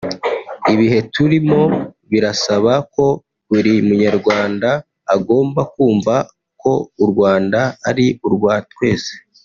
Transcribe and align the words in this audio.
Ibihe 0.73 0.99
turimo 1.15 1.61
birasaba 2.11 2.73
ko 2.93 3.05
buri 3.49 3.73
munyarwanda 3.87 4.69
agomba 5.15 5.61
kumva 5.73 6.13
ko 6.61 6.73
u 7.03 7.05
Rwanda 7.11 7.59
ari 7.89 8.07
urwa 8.27 8.55
twese 8.71 9.13